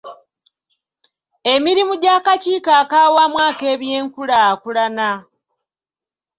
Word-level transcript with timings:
Emirimu 1.53 1.93
gy'akakiiko 2.01 2.71
ak'awamu 2.81 3.37
ak'ebyenkulaakulana. 3.49 5.09